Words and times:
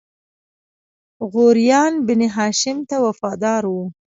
غوریان 1.31 1.93
بنی 2.05 2.27
هاشم 2.35 2.77
ته 2.89 2.95
وفادار 3.05 3.63
وو. 3.67 3.85